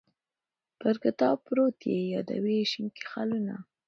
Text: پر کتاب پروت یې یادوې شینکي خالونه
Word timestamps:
پر 0.79 0.95
کتاب 1.03 1.37
پروت 1.45 1.77
یې 1.91 1.99
یادوې 2.13 2.57
شینکي 2.71 3.03
خالونه 3.11 3.55